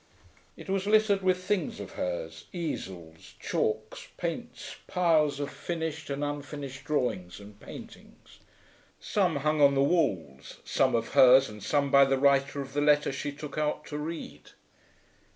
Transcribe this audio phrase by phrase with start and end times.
[0.57, 6.85] It was littered with things of hers: easels, chalks, paints, piles of finished and unfinished
[6.85, 8.39] drawings and paintings.
[8.99, 12.81] Some hung on the walls: some of hers and some by the writer of the
[12.81, 14.49] letter she took out to read.